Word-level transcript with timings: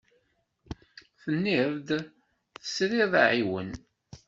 Tenniḍ-d 1.21 1.89
tesriḍ 2.61 3.13
aɛiwen. 3.23 3.71